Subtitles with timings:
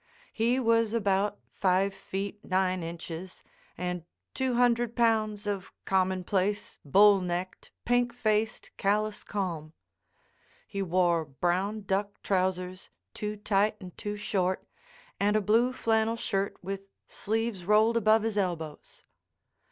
[0.33, 3.43] He was about five feet nine inches,
[3.77, 9.73] and two hundred pounds of commonplace, bull necked, pink faced, callous calm.
[10.65, 14.65] He wore brown duck trousers too tight and too short,
[15.19, 19.03] and a blue flannel shirt with sleeves rolled above his elbows.